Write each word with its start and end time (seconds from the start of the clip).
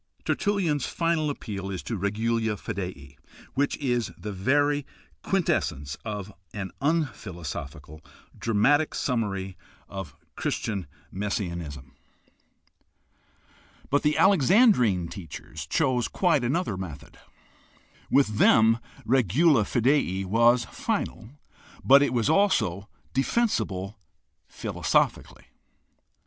Ter 0.25 0.33
tullian's 0.33 0.87
final 0.87 1.29
appeal 1.29 1.69
is 1.69 1.83
to 1.83 1.95
regula 1.95 2.57
fidei, 2.57 3.17
which 3.53 3.77
is 3.77 4.11
the 4.17 4.31
very 4.31 4.83
quintes 5.21 5.67
sence 5.67 5.95
of 6.03 6.33
an 6.55 6.71
unphilosophical, 6.81 8.03
dramatic 8.35 8.95
summary 8.95 9.55
of 9.87 10.15
Christian 10.35 10.87
messianism. 11.11 11.91
62 12.31 13.87
GUIDE 13.91 13.91
TO 14.01 14.09
STUDY 14.09 14.17
OF 14.17 14.39
CHRISTIAN 14.39 14.57
RELIGION 14.57 14.71
(2) 14.71 14.81
But 14.81 14.81
the 14.81 14.87
Alexandrine 14.87 15.07
teachers 15.07 15.65
chose 15.67 16.07
quite 16.07 16.43
another 16.43 16.77
method. 16.77 17.19
With 18.09 18.39
them 18.39 18.79
regula 19.05 19.63
fidei 19.65 20.25
was 20.25 20.65
final, 20.65 21.29
but 21.83 22.01
it 22.01 22.11
was 22.11 22.27
also 22.27 22.89
defensible 23.13 23.99
philosophically. 24.47 25.45